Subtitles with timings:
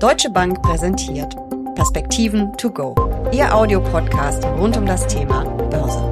[0.00, 1.36] Deutsche Bank präsentiert
[1.74, 2.94] Perspektiven to go,
[3.32, 6.02] Ihr Audiopodcast rund um das Thema Börse.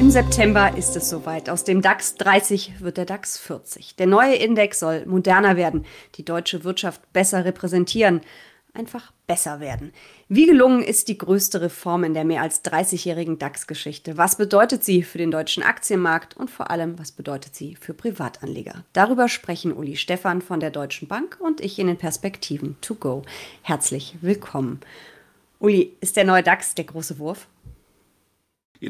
[0.00, 1.48] Im September ist es soweit.
[1.48, 3.94] Aus dem DAX 30 wird der DAX 40.
[3.94, 5.86] Der neue Index soll moderner werden,
[6.16, 8.22] die deutsche Wirtschaft besser repräsentieren
[8.74, 9.92] einfach besser werden.
[10.28, 14.16] Wie gelungen ist die größte Reform in der mehr als 30-jährigen DAX-Geschichte?
[14.16, 18.84] Was bedeutet sie für den deutschen Aktienmarkt und vor allem, was bedeutet sie für Privatanleger?
[18.92, 23.22] Darüber sprechen Uli Stephan von der Deutschen Bank und ich in den Perspektiven to go.
[23.62, 24.80] Herzlich willkommen.
[25.60, 27.46] Uli, ist der neue DAX der große Wurf?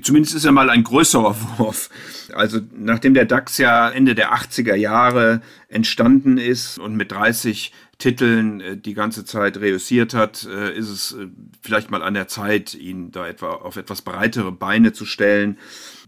[0.02, 1.90] Zumindest ist er mal ein größerer Wurf.
[2.32, 8.60] Also nachdem der DAX ja Ende der 80er Jahre entstanden ist und mit 30 Titeln
[8.60, 11.28] äh, die ganze Zeit reüssiert hat, äh, ist es äh,
[11.62, 15.58] vielleicht mal an der Zeit, ihn da etwa auf etwas breitere Beine zu stellen.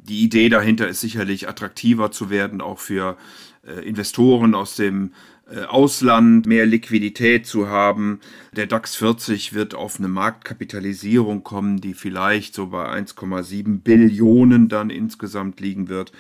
[0.01, 3.17] Die Idee dahinter ist sicherlich attraktiver zu werden, auch für
[3.83, 5.11] Investoren aus dem
[5.69, 8.21] Ausland mehr Liquidität zu haben.
[8.57, 14.91] Der DAX 40 wird auf eine Marktkapitalisierung kommen, die vielleicht so bei 1,7 Billionen dann
[14.91, 16.11] insgesamt liegen wird.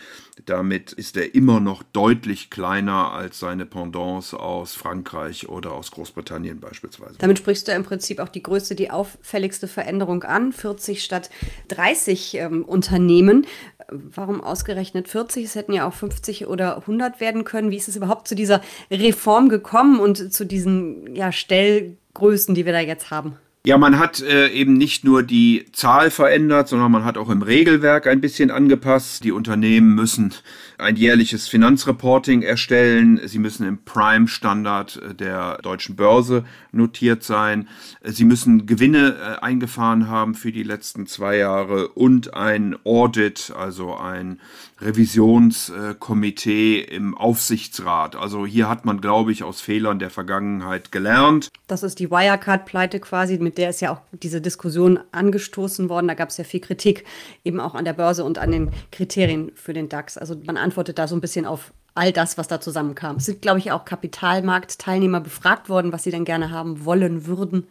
[0.44, 6.60] Damit ist er immer noch deutlich kleiner als seine Pendants aus Frankreich oder aus Großbritannien
[6.60, 7.14] beispielsweise.
[7.18, 10.52] Damit sprichst du im Prinzip auch die größte, die auffälligste Veränderung an.
[10.52, 11.30] 40 statt
[11.68, 13.46] 30 ähm, Unternehmen.
[13.88, 15.44] Warum ausgerechnet 40?
[15.44, 17.70] Es hätten ja auch 50 oder 100 werden können.
[17.70, 22.72] Wie ist es überhaupt zu dieser Reform gekommen und zu diesen ja, Stellgrößen, die wir
[22.72, 23.38] da jetzt haben?
[23.66, 27.42] Ja, man hat äh, eben nicht nur die Zahl verändert, sondern man hat auch im
[27.42, 29.24] Regelwerk ein bisschen angepasst.
[29.24, 30.32] Die Unternehmen müssen
[30.78, 33.20] ein jährliches Finanzreporting erstellen.
[33.24, 37.66] Sie müssen im Prime-Standard äh, der deutschen Börse notiert sein.
[38.04, 43.96] Sie müssen Gewinne äh, eingefahren haben für die letzten zwei Jahre und ein Audit, also
[43.96, 44.38] ein
[44.80, 48.14] Revisionskomitee im Aufsichtsrat.
[48.14, 51.50] Also hier hat man, glaube ich, aus Fehlern der Vergangenheit gelernt.
[51.66, 56.08] Das ist die Wirecard-Pleite quasi, mit der ist ja auch diese Diskussion angestoßen worden.
[56.08, 57.04] Da gab es ja viel Kritik
[57.44, 60.18] eben auch an der Börse und an den Kriterien für den DAX.
[60.18, 63.16] Also man antwortet da so ein bisschen auf all das, was da zusammenkam.
[63.16, 67.66] Es sind, glaube ich, auch Kapitalmarktteilnehmer befragt worden, was sie denn gerne haben wollen würden.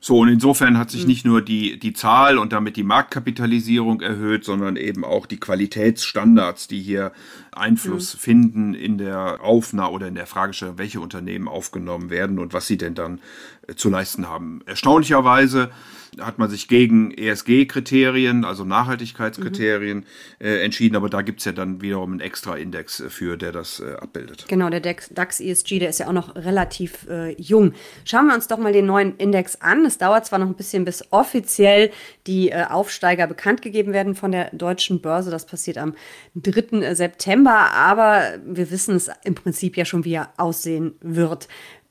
[0.00, 1.08] So, und insofern hat sich hm.
[1.08, 6.68] nicht nur die, die Zahl und damit die Marktkapitalisierung erhöht, sondern eben auch die Qualitätsstandards,
[6.68, 7.12] die hier
[7.52, 8.18] Einfluss mhm.
[8.18, 12.76] finden in der Aufnahme oder in der Fragestellung, welche Unternehmen aufgenommen werden und was sie
[12.76, 13.20] denn dann
[13.74, 14.60] zu leisten haben.
[14.66, 15.70] Erstaunlicherweise
[16.20, 20.04] hat man sich gegen ESG-Kriterien, also Nachhaltigkeitskriterien, mhm.
[20.38, 23.52] äh, entschieden, aber da gibt es ja dann wiederum einen extra Index äh, für, der
[23.52, 24.46] das äh, abbildet.
[24.48, 27.72] Genau, der DAX ESG, der ist ja auch noch relativ äh, jung.
[28.04, 29.84] Schauen wir uns doch mal den neuen Index an.
[29.84, 31.90] Es dauert zwar noch ein bisschen, bis offiziell
[32.26, 35.30] die äh, Aufsteiger bekannt gegeben werden von der deutschen Börse.
[35.30, 35.94] Das passiert am
[36.36, 36.78] 3.
[36.80, 41.48] Äh, September, aber wir wissen es im Prinzip ja schon, wie er aussehen wird.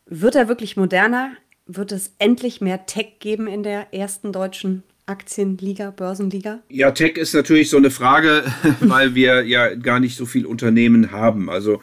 [0.07, 1.31] Wird er wirklich moderner?
[1.65, 6.59] Wird es endlich mehr Tech geben in der ersten deutschen Aktienliga, Börsenliga?
[6.69, 8.43] Ja, Tech ist natürlich so eine Frage,
[8.79, 11.49] weil wir ja gar nicht so viel Unternehmen haben.
[11.49, 11.81] Also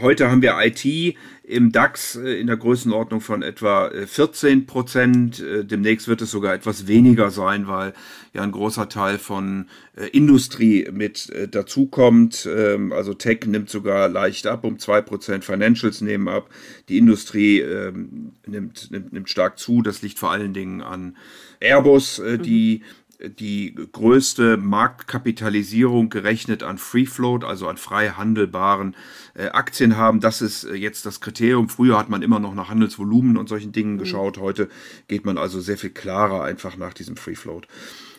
[0.00, 1.16] heute haben wir IT
[1.48, 5.40] im DAX äh, in der Größenordnung von etwa 14 äh, Prozent.
[5.40, 7.94] Äh, demnächst wird es sogar etwas weniger sein, weil
[8.34, 9.66] ja ein großer Teil von
[10.12, 12.48] Industrie mit dazukommt.
[12.50, 16.50] Ähm, also Tech nimmt sogar leicht ab um 2 Prozent, Financials nehmen ab,
[16.88, 19.82] die Industrie ähm, nimmt, nimmt, nimmt stark zu.
[19.82, 21.16] Das liegt vor allen Dingen an
[21.60, 28.94] Airbus, die mhm die größte Marktkapitalisierung gerechnet an Free Float, also an frei handelbaren
[29.34, 30.20] äh, Aktien haben.
[30.20, 31.68] Das ist äh, jetzt das Kriterium.
[31.68, 33.98] Früher hat man immer noch nach Handelsvolumen und solchen Dingen mhm.
[33.98, 34.38] geschaut.
[34.38, 34.68] Heute
[35.08, 37.66] geht man also sehr viel klarer einfach nach diesem Free Float.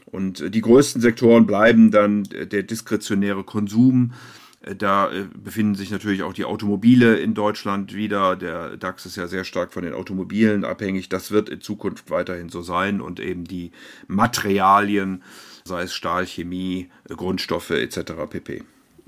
[0.06, 5.90] Und äh, die größten Sektoren bleiben dann der diskretionäre Konsum, äh, da äh, befinden sich
[5.90, 8.36] natürlich auch die Automobile in Deutschland wieder.
[8.36, 11.08] Der DAX ist ja sehr stark von den Automobilen abhängig.
[11.08, 13.72] Das wird in Zukunft weiterhin so sein und eben die
[14.08, 15.24] Materialien,
[15.64, 18.14] sei es Stahl, Chemie, Grundstoffe etc.
[18.30, 18.64] pp.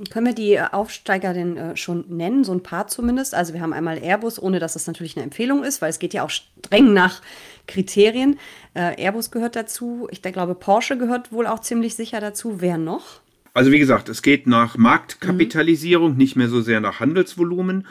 [0.09, 3.35] Können wir die Aufsteiger denn äh, schon nennen, so ein paar zumindest?
[3.35, 6.13] Also wir haben einmal Airbus, ohne dass das natürlich eine Empfehlung ist, weil es geht
[6.13, 7.21] ja auch streng nach
[7.67, 8.39] Kriterien.
[8.73, 10.07] Airbus gehört dazu.
[10.11, 12.61] Ich glaube, Porsche gehört wohl auch ziemlich sicher dazu.
[12.61, 13.21] Wer noch?
[13.53, 16.17] Also wie gesagt, es geht nach Marktkapitalisierung, mhm.
[16.17, 17.85] nicht mehr so sehr nach Handelsvolumen.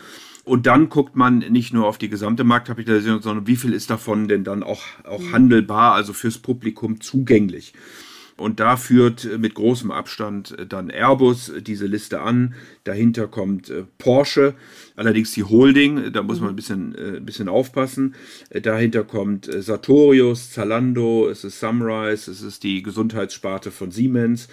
[0.44, 4.26] Und dann guckt man nicht nur auf die gesamte Marktkapitalisierung, sondern wie viel ist davon
[4.26, 5.32] denn dann auch, auch mhm.
[5.32, 7.74] handelbar, also fürs Publikum zugänglich.
[8.40, 12.54] Und da führt mit großem Abstand dann Airbus diese Liste an.
[12.84, 14.54] Dahinter kommt äh, Porsche,
[14.96, 18.14] allerdings die Holding, da muss man ein bisschen, äh, ein bisschen aufpassen.
[18.48, 24.48] Äh, dahinter kommt Sartorius, Zalando, es ist Sunrise, es ist die Gesundheitssparte von Siemens.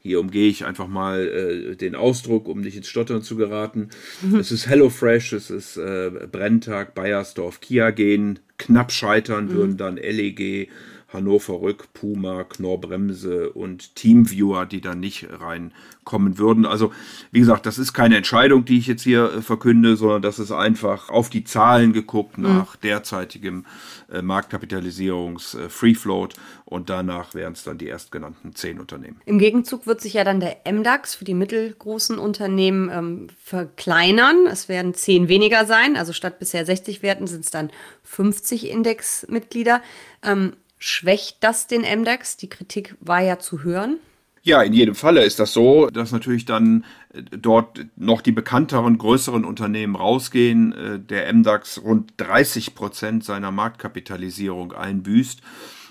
[0.00, 3.90] Hier umgehe ich einfach mal äh, den Ausdruck, um nicht ins Stottern zu geraten.
[4.22, 4.36] Mhm.
[4.40, 9.52] Es ist HelloFresh, es ist äh, Brenntag, Bayersdorf, Kia gehen, knapp scheitern mhm.
[9.52, 10.68] würden dann LEG,
[11.08, 16.66] Hannover Rück, Puma, Knorr-Bremse und Teamviewer, die dann nicht reinkommen würden.
[16.66, 16.92] Also,
[17.30, 20.52] wie gesagt, das ist keine Entscheidung, die ich jetzt hier äh, verkünde, sondern das ist
[20.52, 22.44] einfach auf die Zahlen geguckt mhm.
[22.44, 22.80] nach mhm.
[22.82, 23.64] derzeitigem
[24.12, 26.34] äh, Marktkapitalisierungs äh, Float
[26.66, 29.22] und danach wären es dann die erstgenannten zehn Unternehmen.
[29.24, 34.46] Im Gegenzug wird sich ja dann der MDAX für die mittelgroßen Unternehmen ähm, verkleinern.
[34.46, 37.70] Es werden zehn weniger sein, also statt bisher 60 Werten sind es dann
[38.04, 39.80] 50 Indexmitglieder.
[40.22, 42.36] Ähm, Schwächt das den MDAX?
[42.36, 43.98] Die Kritik war ja zu hören.
[44.42, 48.96] Ja, in jedem Falle ist das so, dass natürlich dann äh, dort noch die bekannteren,
[48.96, 50.72] größeren Unternehmen rausgehen.
[50.72, 55.40] Äh, der MDAX rund 30 Prozent seiner Marktkapitalisierung einbüßt.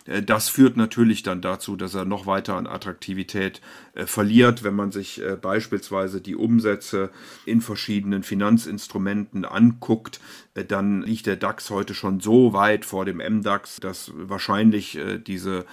[0.07, 3.62] Äh, das führt natürlich dann dazu, dass er noch weiter an Attraktivität
[3.94, 7.12] äh, verliert, wenn man sich äh, beispielsweise die Umsätze
[7.45, 10.19] in verschiedenen Finanzinstrumenten anguckt,
[10.68, 15.65] dann liegt der DAX heute schon so weit vor dem MDAX, dass wahrscheinlich diese,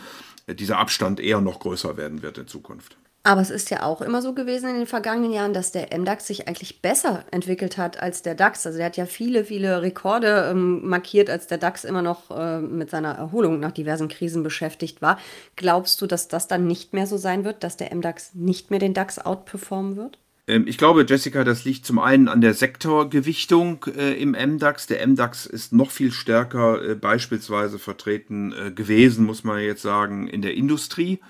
[0.47, 2.99] dieser Abstand eher noch größer werden wird in Zukunft.
[3.27, 6.27] Aber es ist ja auch immer so gewesen in den vergangenen Jahren, dass der MDAX
[6.27, 8.67] sich eigentlich besser entwickelt hat als der DAX.
[8.67, 12.61] Also der hat ja viele, viele Rekorde ähm, markiert, als der DAX immer noch äh,
[12.61, 15.19] mit seiner Erholung nach diversen Krisen beschäftigt war.
[15.57, 18.79] Glaubst du, dass das dann nicht mehr so sein wird, dass der MDAX nicht mehr
[18.79, 20.19] den DAX outperformen wird?
[20.47, 24.87] Ähm, ich glaube, Jessica, das liegt zum einen an der Sektorgewichtung äh, im MDAX.
[24.87, 30.29] Der MDAX ist noch viel stärker äh, beispielsweise vertreten äh, gewesen, muss man jetzt sagen,
[30.29, 31.21] in der Industrie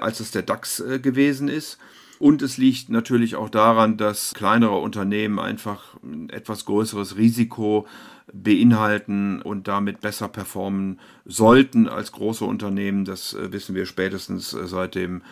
[0.00, 1.78] als es der DAX äh, gewesen ist.
[2.18, 7.86] Und es liegt natürlich auch daran, dass kleinere Unternehmen einfach ein etwas größeres Risiko
[8.32, 13.04] beinhalten und damit besser performen sollten als große Unternehmen.
[13.04, 15.22] Das äh, wissen wir spätestens seit dem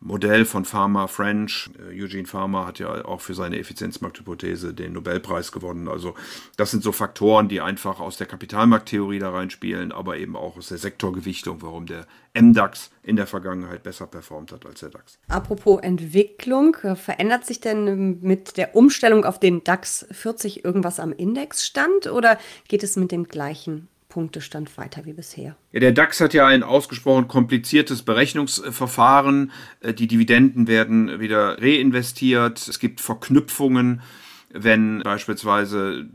[0.00, 1.70] Modell von Pharma French.
[1.78, 5.88] Äh, Eugene Pharma hat ja auch für seine Effizienzmarkthypothese den Nobelpreis gewonnen.
[5.88, 6.14] Also
[6.56, 10.68] das sind so Faktoren, die einfach aus der Kapitalmarkttheorie da reinspielen, aber eben auch aus
[10.68, 15.18] der Sektorgewichtung, warum der MDAX in der Vergangenheit besser performt hat als der DAX.
[15.28, 21.12] Apropos Entwicklung, äh, verändert sich denn mit der Umstellung auf den DAX 40 irgendwas am
[21.12, 22.38] Indexstand oder
[22.68, 25.56] geht es mit dem gleichen Punktestand weiter wie bisher.
[25.72, 29.52] Ja, der DAX hat ja ein ausgesprochen kompliziertes Berechnungsverfahren.
[29.80, 32.66] Äh, die Dividenden werden wieder reinvestiert.
[32.66, 34.00] Es gibt Verknüpfungen,
[34.48, 36.06] wenn beispielsweise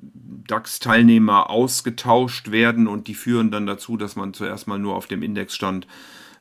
[0.47, 5.21] DAX-Teilnehmer ausgetauscht werden und die führen dann dazu, dass man zuerst mal nur auf dem
[5.21, 5.85] Indexstand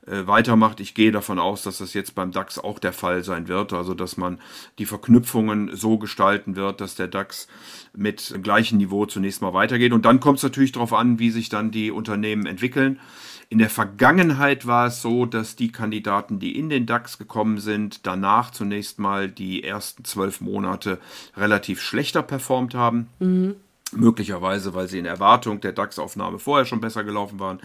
[0.07, 0.81] weitermacht.
[0.81, 3.95] Ich gehe davon aus, dass das jetzt beim DAX auch der Fall sein wird, also
[3.95, 4.41] dass man
[4.79, 7.49] die Verknüpfungen so gestalten wird, dass der DAX
[7.95, 9.93] mit gleichem Niveau zunächst mal weitergeht.
[9.93, 12.99] Und dann kommt es natürlich darauf an, wie sich dann die Unternehmen entwickeln.
[13.51, 18.07] In der Vergangenheit war es so, dass die Kandidaten, die in den DAX gekommen sind,
[18.07, 20.99] danach zunächst mal die ersten zwölf Monate
[21.37, 23.09] relativ schlechter performt haben.
[23.19, 23.57] Mhm.
[23.93, 27.61] Möglicherweise, weil sie in Erwartung der DAX-Aufnahme vorher schon besser gelaufen waren.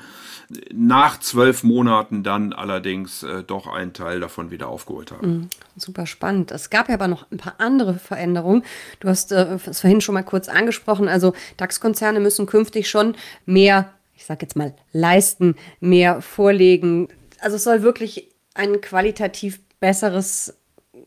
[0.74, 5.28] Nach zwölf Monaten dann allerdings äh, doch einen Teil davon wieder aufgeholt haben.
[5.28, 6.52] Mhm, super spannend.
[6.52, 8.64] Es gab ja aber noch ein paar andere Veränderungen.
[9.00, 11.08] Du hast äh, es vorhin schon mal kurz angesprochen.
[11.08, 17.08] Also DAX-Konzerne müssen künftig schon mehr, ich sage jetzt mal, leisten, mehr vorlegen.
[17.40, 20.58] Also es soll wirklich ein qualitativ besseres,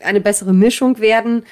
[0.01, 1.45] eine bessere Mischung werden.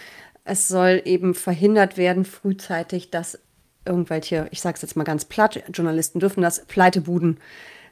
[0.44, 3.40] Es soll eben verhindert werden, frühzeitig, dass
[3.86, 7.38] irgendwelche, ich sage es jetzt mal ganz platt, Journalisten dürfen das, Pleitebuden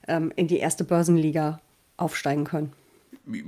[0.09, 1.61] ähm, in die erste Börsenliga
[1.97, 2.73] aufsteigen können.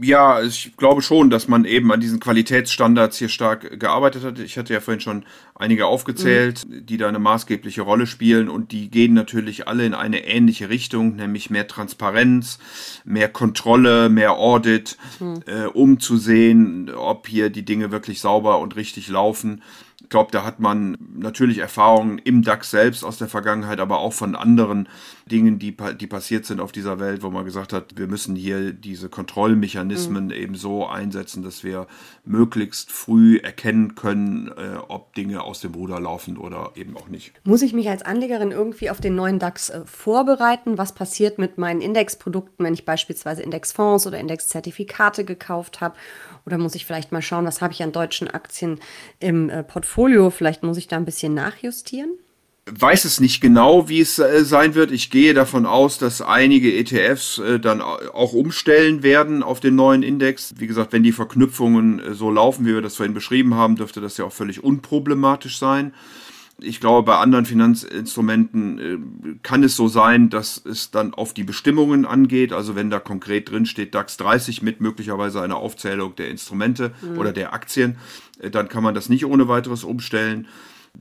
[0.01, 4.39] Ja, ich glaube schon, dass man eben an diesen Qualitätsstandards hier stark gearbeitet hat.
[4.39, 6.87] Ich hatte ja vorhin schon einige aufgezählt, mhm.
[6.87, 11.17] die da eine maßgebliche Rolle spielen und die gehen natürlich alle in eine ähnliche Richtung,
[11.17, 12.59] nämlich mehr Transparenz,
[13.05, 15.43] mehr Kontrolle, mehr Audit, mhm.
[15.45, 19.63] äh, um zu sehen, ob hier die Dinge wirklich sauber und richtig laufen.
[20.03, 24.13] Ich glaube, da hat man natürlich Erfahrungen im DAX selbst aus der Vergangenheit, aber auch
[24.13, 24.89] von anderen
[25.29, 28.73] Dingen, die, die passiert sind auf dieser Welt, wo man gesagt hat, wir müssen hier
[28.73, 30.33] diese Kontrollmechanismen mhm.
[30.33, 31.87] eben so einsetzen, dass wir
[32.25, 37.33] möglichst früh erkennen können, äh, ob Dinge aus dem Ruder laufen oder eben auch nicht.
[37.45, 40.79] Muss ich mich als Anlegerin irgendwie auf den neuen DAX äh, vorbereiten?
[40.79, 45.97] Was passiert mit meinen Indexprodukten, wenn ich beispielsweise Indexfonds oder Indexzertifikate gekauft habe?
[46.45, 48.79] Oder muss ich vielleicht mal schauen, was habe ich an deutschen Aktien
[49.19, 49.96] im äh, Portfolio?
[50.31, 52.11] Vielleicht muss ich da ein bisschen nachjustieren?
[52.69, 54.91] weiß es nicht genau, wie es äh, sein wird.
[54.91, 60.03] Ich gehe davon aus, dass einige ETFs äh, dann auch umstellen werden auf den neuen
[60.03, 60.55] Index.
[60.59, 64.01] Wie gesagt, wenn die Verknüpfungen äh, so laufen, wie wir das vorhin beschrieben haben, dürfte
[64.01, 65.95] das ja auch völlig unproblematisch sein.
[66.59, 71.45] Ich glaube, bei anderen Finanzinstrumenten äh, kann es so sein, dass es dann auf die
[71.45, 72.53] Bestimmungen angeht.
[72.53, 77.19] Also wenn da konkret drin steht DAX 30 mit möglicherweise einer Aufzählung der Instrumente mhm.
[77.19, 77.97] oder der Aktien,
[78.41, 80.47] äh, dann kann man das nicht ohne weiteres umstellen.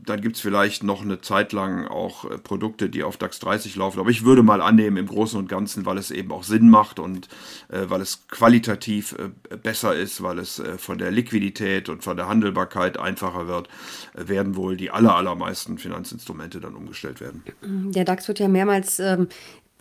[0.03, 3.75] Dann gibt es vielleicht noch eine Zeit lang auch äh, Produkte, die auf DAX 30
[3.75, 3.99] laufen.
[3.99, 6.99] Aber ich würde mal annehmen, im Großen und Ganzen, weil es eben auch Sinn macht
[6.99, 7.27] und
[7.69, 12.17] äh, weil es qualitativ äh, besser ist, weil es äh, von der Liquidität und von
[12.17, 13.69] der Handelbarkeit einfacher wird,
[14.15, 17.43] äh, werden wohl die aller, allermeisten Finanzinstrumente dann umgestellt werden.
[17.61, 19.27] Der DAX wird ja mehrmals ähm,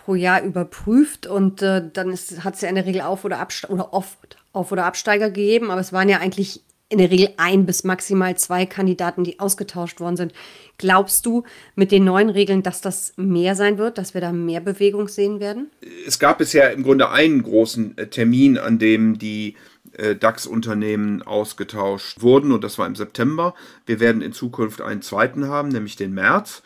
[0.04, 3.92] pro Jahr überprüft und äh, dann hat es ja in der Regel auf oder, oder
[3.94, 6.62] oft auf oder Absteiger gegeben, aber es waren ja eigentlich
[6.94, 10.32] in der Regel ein bis maximal zwei Kandidaten, die ausgetauscht worden sind.
[10.78, 11.42] Glaubst du
[11.74, 15.40] mit den neuen Regeln, dass das mehr sein wird, dass wir da mehr Bewegung sehen
[15.40, 15.70] werden?
[16.06, 19.56] Es gab bisher im Grunde einen großen äh, Termin, an dem die
[19.96, 23.54] äh, DAX-Unternehmen ausgetauscht wurden und das war im September.
[23.86, 26.62] Wir werden in Zukunft einen zweiten haben, nämlich den März.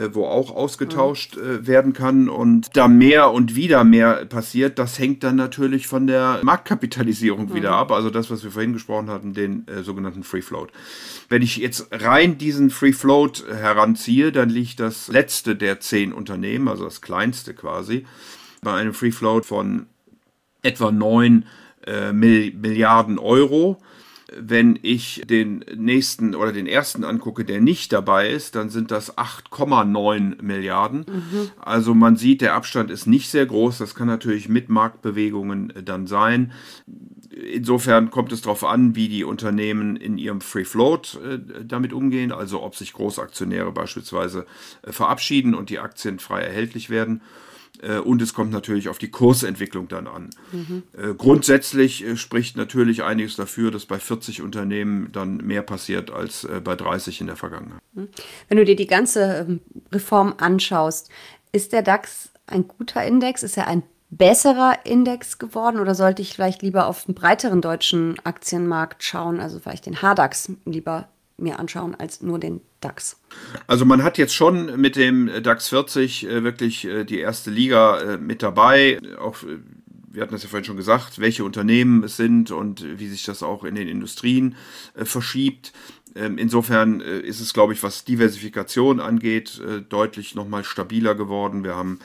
[0.00, 2.30] Äh, wo auch ausgetauscht äh, werden kann.
[2.30, 7.54] Und da mehr und wieder mehr passiert, das hängt dann natürlich von der Marktkapitalisierung mhm.
[7.54, 7.92] wieder ab.
[7.92, 10.72] Also das, was wir vorhin gesprochen hatten, den äh, sogenannten Free Float.
[11.28, 16.68] Wenn ich jetzt rein diesen Free Float heranziehe, dann liegt das letzte der zehn Unternehmen,
[16.68, 18.06] also das kleinste quasi,
[18.62, 19.86] bei einem Free Float von
[20.62, 21.44] etwa neun
[21.86, 23.78] äh, Milliarden Euro
[24.38, 29.16] wenn ich den nächsten oder den ersten angucke, der nicht dabei ist, dann sind das
[29.16, 31.00] 8,9 Milliarden.
[31.00, 31.50] Mhm.
[31.58, 33.78] Also man sieht, der Abstand ist nicht sehr groß.
[33.78, 36.52] Das kann natürlich mit Marktbewegungen äh, dann sein.
[37.30, 42.32] Insofern kommt es darauf an, wie die Unternehmen in ihrem Free Float äh, damit umgehen,
[42.32, 44.46] also ob sich Großaktionäre beispielsweise
[44.82, 47.20] äh, verabschieden und die Aktien frei erhältlich werden
[48.04, 50.30] und es kommt natürlich auf die Kursentwicklung dann an.
[50.52, 50.82] Mhm.
[51.16, 56.76] Grundsätzlich äh, spricht natürlich einiges dafür, dass bei 40 Unternehmen dann mehr passiert als bei
[56.76, 57.80] 30 in der Vergangenheit.
[57.94, 58.08] Mhm.
[58.48, 59.60] Wenn du dir die ganze ähm,
[59.92, 61.10] Reform anschaust,
[61.52, 63.42] ist der DAX ein guter Index?
[63.42, 68.18] Ist er ein besserer Index geworden oder sollte ich vielleicht lieber auf den breiteren deutschen
[68.24, 73.20] Aktienmarkt schauen, also vielleicht den HDAX lieber mir anschauen als nur den DAX.
[73.66, 78.00] Also man hat jetzt schon mit dem DAX 40 äh, wirklich äh, die erste Liga
[78.00, 78.98] äh, mit dabei.
[79.18, 79.36] Auch
[80.12, 83.44] wir hatten das ja vorhin schon gesagt, welche Unternehmen es sind und wie sich das
[83.44, 84.56] auch in den Industrien
[84.96, 85.72] verschiebt.
[86.14, 91.64] Ähm, insofern ist es, glaube ich, was Diversifikation angeht, deutlich nochmal stabiler geworden.
[91.64, 92.00] Wir haben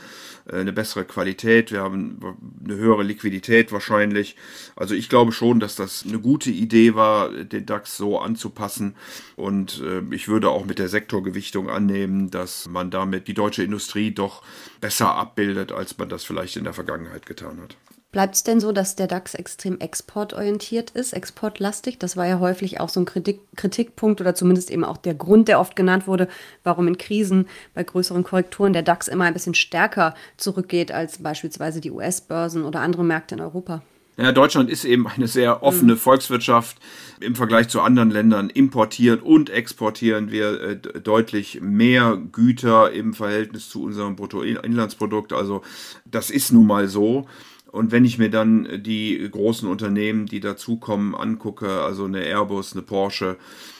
[0.46, 2.20] äh, eine bessere Qualität, wir haben
[2.64, 4.36] eine höhere Liquidität wahrscheinlich.
[4.76, 8.96] Also ich glaube schon, dass das eine gute Idee war, den DAX so anzupassen.
[9.36, 14.12] Und äh, ich würde auch mit der Sektorgewichtung annehmen, dass man damit die deutsche Industrie
[14.12, 14.44] doch
[14.82, 17.76] besser abbildet, als man das vielleicht in der Vergangenheit getan hat.
[18.16, 22.00] Bleibt es denn so, dass der DAX extrem exportorientiert ist, exportlastig?
[22.00, 25.50] Das war ja häufig auch so ein Kritik Kritikpunkt oder zumindest eben auch der Grund,
[25.50, 26.30] der oft genannt wurde,
[26.64, 31.82] warum in Krisen bei größeren Korrekturen der DAX immer ein bisschen stärker zurückgeht als beispielsweise
[31.82, 33.82] die US-Börsen oder andere Märkte in Europa.
[34.16, 35.98] Ja, Deutschland ist eben eine sehr offene mhm.
[35.98, 36.78] Volkswirtschaft.
[37.20, 43.68] Im Vergleich zu anderen Ländern importieren und exportieren wir äh, deutlich mehr Güter im Verhältnis
[43.68, 45.34] zu unserem Bruttoinlandsprodukt.
[45.34, 45.64] Also
[46.06, 47.28] das ist nun mal so.
[47.76, 52.84] Und wenn ich mir dann die großen Unternehmen, die dazukommen, angucke, also eine Airbus, eine
[52.84, 53.36] Porsche,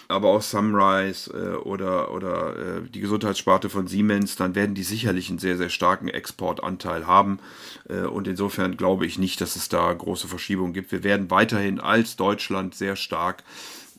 [0.10, 5.30] aber auch Sunrise äh, oder, oder äh, die Gesundheitssparte von Siemens, dann werden die sicherlich
[5.30, 7.40] einen sehr, sehr starken Exportanteil haben.
[7.88, 10.92] Äh, und insofern glaube ich nicht, dass es da große Verschiebungen gibt.
[10.92, 13.46] Wir werden weiterhin als Deutschland sehr stark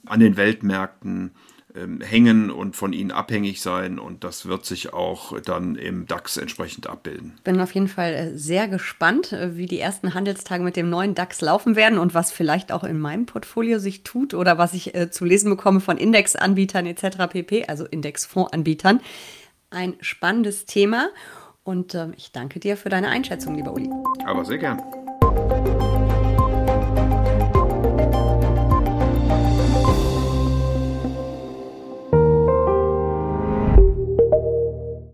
[0.05, 1.33] an den Weltmärkten
[2.00, 6.87] hängen und von ihnen abhängig sein und das wird sich auch dann im DAX entsprechend
[6.87, 7.35] abbilden.
[7.45, 11.14] Bin auf jeden Fall äh, sehr gespannt, äh, wie die ersten Handelstage mit dem neuen
[11.14, 14.95] DAX laufen werden und was vielleicht auch in meinem Portfolio sich tut oder was ich
[14.95, 17.28] äh, zu lesen bekomme von Indexanbietern etc.
[17.30, 19.00] pp, also Indexfondsanbietern.
[19.71, 21.09] Ein spannendes Thema
[21.64, 23.90] und äh, ich danke dir für deine Einschätzung, lieber Uli.
[24.25, 24.80] Aber sehr gern.